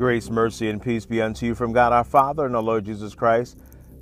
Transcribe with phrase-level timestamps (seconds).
[0.00, 3.14] Grace, mercy, and peace be unto you from God our Father and our Lord Jesus
[3.14, 3.58] Christ.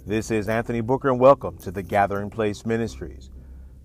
[0.06, 3.30] This is Anthony Booker, and welcome to the Gathering Place Ministries.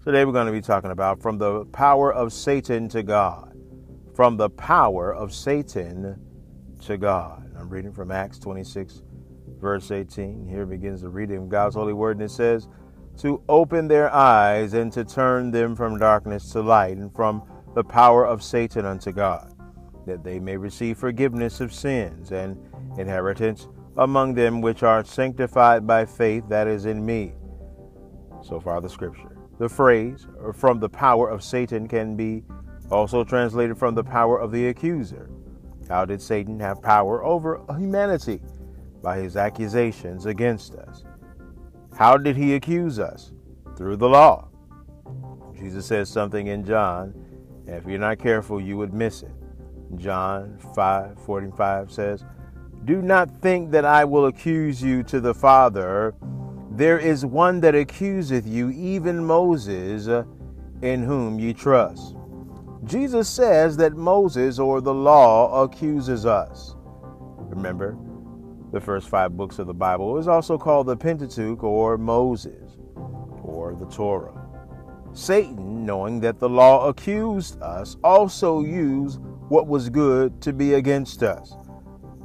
[0.03, 3.57] Today we're going to be talking about from the power of Satan to God.
[4.13, 6.23] From the power of Satan
[6.85, 7.51] to God.
[7.57, 9.01] I'm reading from Acts 26,
[9.59, 10.45] verse 18.
[10.45, 12.67] Here begins the reading of God's holy word, and it says,
[13.21, 17.41] To open their eyes and to turn them from darkness to light, and from
[17.73, 19.52] the power of Satan unto God
[20.05, 22.57] that they may receive forgiveness of sins and
[22.97, 23.67] inheritance
[23.97, 27.33] among them which are sanctified by faith that is in me.
[28.41, 29.37] So far, the scripture.
[29.59, 32.43] The phrase, from the power of Satan, can be
[32.91, 35.29] also translated from the power of the accuser.
[35.87, 38.41] How did Satan have power over humanity?
[39.01, 41.03] By his accusations against us.
[41.97, 43.31] How did he accuse us?
[43.77, 44.47] Through the law.
[45.55, 47.13] Jesus says something in John,
[47.67, 49.31] and if you're not careful, you would miss it.
[49.97, 52.25] John 5 45 says,
[52.85, 56.13] Do not think that I will accuse you to the Father.
[56.71, 60.07] There is one that accuseth you, even Moses,
[60.81, 62.15] in whom ye trust.
[62.83, 66.75] Jesus says that Moses or the law accuses us.
[67.37, 67.97] Remember,
[68.73, 72.77] the first five books of the Bible is also called the Pentateuch or Moses
[73.43, 74.43] or the Torah.
[75.13, 79.21] Satan, knowing that the law accused us, also used
[79.53, 81.53] what was good to be against us.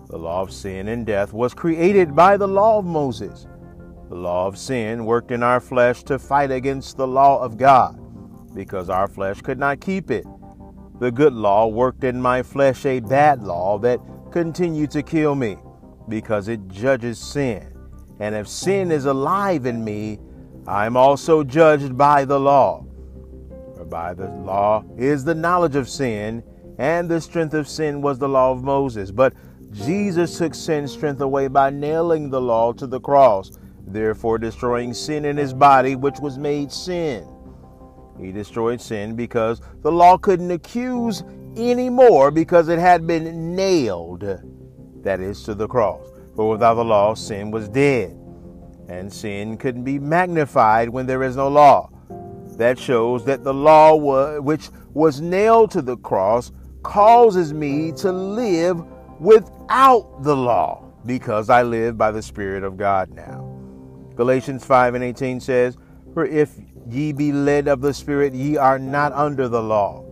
[0.08, 3.46] The law of sin and death was created by the law of Moses.
[4.08, 8.00] The law of sin worked in our flesh to fight against the law of God
[8.54, 10.24] because our flesh could not keep it.
[11.00, 14.00] The good law worked in my flesh a bad law that
[14.32, 15.58] continued to kill me
[16.08, 17.76] because it judges sin.
[18.20, 20.18] And if sin is alive in me,
[20.66, 22.86] I am also judged by the law.
[23.76, 26.42] For by the law is the knowledge of sin,
[26.78, 29.10] and the strength of sin was the law of Moses.
[29.10, 29.34] But
[29.72, 33.50] Jesus took sin's strength away by nailing the law to the cross,
[33.86, 37.26] therefore destroying sin in his body, which was made sin.
[38.18, 41.22] He destroyed sin because the law couldn't accuse
[41.56, 44.24] anymore because it had been nailed,
[45.02, 46.08] that is, to the cross.
[46.34, 48.16] For without the law, sin was dead,
[48.88, 51.90] and sin couldn't be magnified when there is no law.
[52.56, 56.50] That shows that the law, was, which was nailed to the cross,
[56.82, 58.82] causes me to live
[59.20, 63.54] without the law because I live by the Spirit of God now.
[64.16, 65.76] Galatians 5 and 18 says,
[66.12, 66.54] For if
[66.88, 70.04] ye be led of the Spirit, ye are not under the law.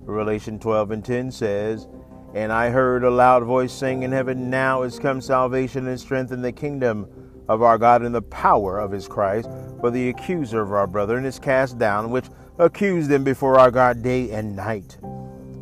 [0.00, 1.86] Revelation 12 and 10 says,
[2.34, 6.32] And I heard a loud voice saying in heaven, Now is come salvation and strength
[6.32, 7.06] in the kingdom
[7.48, 9.48] of our God and the power of his Christ.
[9.80, 12.26] For the accuser of our brethren is cast down, which
[12.58, 14.98] accused them before our God day and night.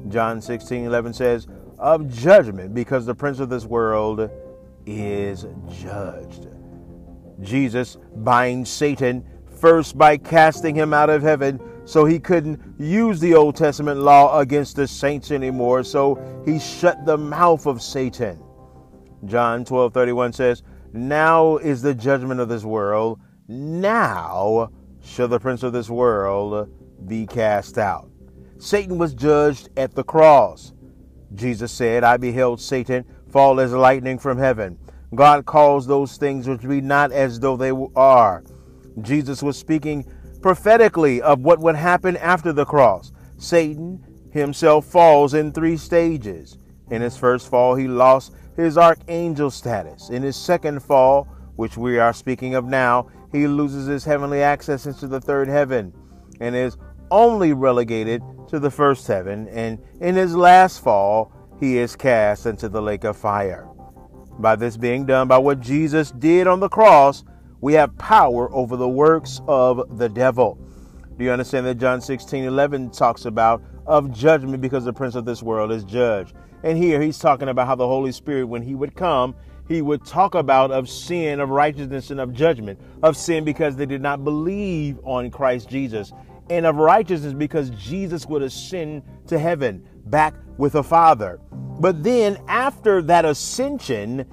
[0.09, 1.47] John 16 11 says,
[1.79, 4.31] of judgment, because the prince of this world
[4.87, 5.47] is
[5.81, 6.49] judged.
[7.41, 9.25] Jesus binds Satan
[9.61, 14.41] first by casting him out of heaven so he couldn't use the Old Testament law
[14.41, 18.43] against the saints anymore, so he shut the mouth of Satan.
[19.25, 24.71] John 12 31 says, Now is the judgment of this world, now
[25.03, 26.69] shall the prince of this world
[27.07, 28.08] be cast out.
[28.59, 30.73] Satan was judged at the cross.
[31.35, 34.79] Jesus said, I beheld Satan fall as lightning from heaven.
[35.15, 38.43] God calls those things which be not as though they are.
[39.01, 40.05] Jesus was speaking
[40.43, 43.13] prophetically of what would happen after the cross.
[43.39, 46.59] Satan himself falls in three stages.
[46.91, 50.11] In his first fall, he lost his archangel status.
[50.11, 51.25] In his second fall,
[51.57, 55.93] which we are speaking of now, he loses his heavenly access into the third heaven
[56.41, 56.77] and is
[57.11, 62.69] only relegated to the first heaven, and in his last fall, he is cast into
[62.69, 63.69] the lake of fire.
[64.39, 67.25] By this being done, by what Jesus did on the cross,
[67.61, 70.59] we have power over the works of the devil.
[71.19, 75.25] Do you understand that John 16 11 talks about of judgment because the prince of
[75.25, 76.35] this world is judged?
[76.63, 79.35] And here he's talking about how the Holy Spirit, when he would come,
[79.67, 82.81] he would talk about of sin, of righteousness, and of judgment.
[83.03, 86.13] Of sin because they did not believe on Christ Jesus
[86.51, 91.41] and of righteousness because Jesus would ascend to heaven back with the Father.
[91.81, 94.27] But then, after that ascension,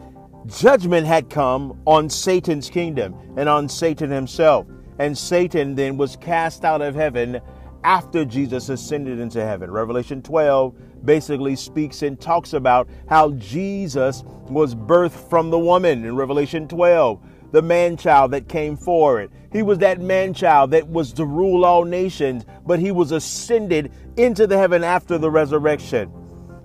[0.48, 4.68] judgment had come on Satan's kingdom and on Satan himself.
[5.00, 7.42] And Satan then was cast out of heaven
[7.84, 9.70] after Jesus ascended into heaven.
[9.70, 10.74] Revelation 12
[11.06, 17.20] basically speaks and talks about how Jesus was birthed from the woman in Revelation 12
[17.56, 19.32] the man child that came forward.
[19.54, 23.94] He was that man child that was to rule all nations, but he was ascended
[24.18, 26.12] into the heaven after the resurrection.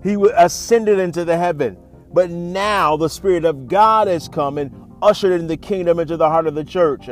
[0.03, 1.79] He ascended into the heaven.
[2.13, 6.29] But now the Spirit of God has come and ushered in the kingdom into the
[6.29, 7.09] heart of the church.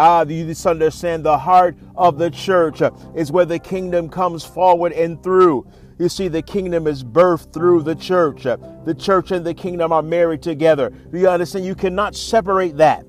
[0.00, 4.44] Ah, you just understand the heart of the church uh, is where the kingdom comes
[4.44, 5.66] forward and through.
[5.98, 8.46] You see, the kingdom is birthed through the church.
[8.46, 10.90] Uh, the church and the kingdom are married together.
[10.90, 11.64] Do you understand?
[11.66, 13.06] You cannot separate that.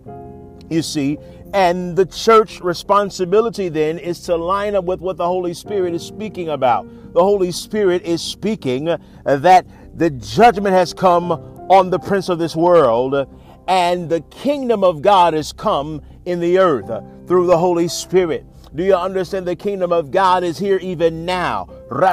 [0.72, 1.20] You see,
[1.54, 6.02] and the church responsibility then is to line up with what the Holy Spirit is
[6.02, 6.88] speaking about.
[7.14, 11.34] The Holy Spirit is speaking uh, that the judgment has come
[11.70, 13.28] on the prince of this world
[13.70, 18.44] and the kingdom of God has come in the earth uh, through the Holy Spirit.
[18.74, 21.70] Do you understand the kingdom of God is here even now?
[21.90, 22.12] The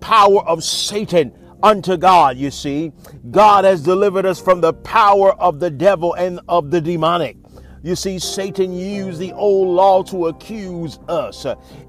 [0.00, 1.32] power of Satan
[1.62, 2.92] unto God, you see.
[3.30, 7.36] God has delivered us from the power of the devil and of the demonic.
[7.84, 11.46] You see, Satan used the old law to accuse us.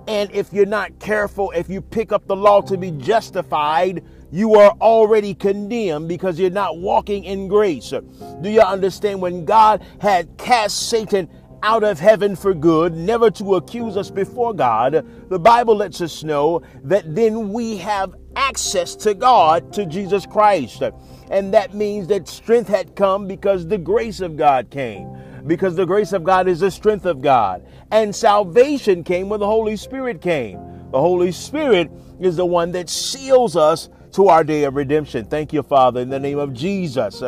[0.07, 4.55] And if you're not careful, if you pick up the law to be justified, you
[4.55, 7.93] are already condemned because you're not walking in grace.
[8.41, 11.29] Do you understand when God had cast Satan
[11.63, 16.23] out of heaven for good, never to accuse us before God, the Bible lets us
[16.23, 20.83] know that then we have access to God, to Jesus Christ.
[21.31, 25.09] And that means that strength had come because the grace of God came.
[25.45, 27.65] Because the grace of God is the strength of God.
[27.91, 30.59] And salvation came when the Holy Spirit came.
[30.91, 35.25] The Holy Spirit is the one that seals us to our day of redemption.
[35.25, 37.23] Thank you, Father, in the name of Jesus.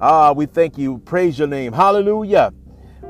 [0.00, 0.98] Ah, we thank you.
[0.98, 1.72] Praise your name.
[1.72, 2.52] Hallelujah.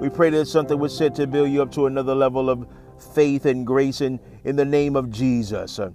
[0.00, 2.67] We pray that something was said to build you up to another level of
[3.14, 5.76] faith and grace in, in the name of Jesus.
[5.76, 5.93] The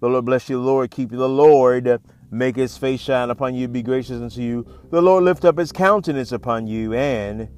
[0.00, 1.18] Lord bless you, Lord keep you.
[1.18, 2.00] The Lord
[2.30, 4.66] make his face shine upon you, be gracious unto you.
[4.90, 7.48] The Lord lift up his countenance upon you and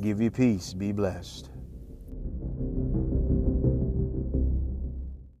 [0.00, 0.74] give you peace.
[0.74, 1.50] Be blessed.